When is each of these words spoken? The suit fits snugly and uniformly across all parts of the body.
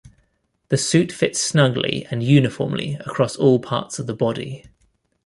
The 0.69 0.77
suit 0.77 1.11
fits 1.11 1.39
snugly 1.39 2.07
and 2.09 2.23
uniformly 2.23 2.95
across 3.05 3.35
all 3.35 3.59
parts 3.59 3.99
of 3.99 4.07
the 4.07 4.15
body. 4.15 4.65